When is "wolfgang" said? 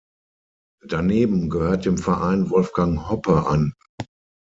2.49-3.07